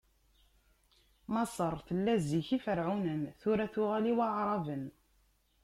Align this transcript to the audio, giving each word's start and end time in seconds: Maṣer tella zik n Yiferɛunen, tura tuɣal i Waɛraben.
Maṣer 1.33 1.73
tella 1.87 2.15
zik 2.29 2.47
n 2.49 2.49
Yiferɛunen, 2.55 3.23
tura 3.39 3.65
tuɣal 3.73 4.05
i 4.11 4.13
Waɛraben. 4.17 4.85